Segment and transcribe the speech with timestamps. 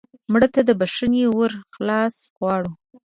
[0.31, 2.71] مړه ته د بښنې ور خلاص غواړو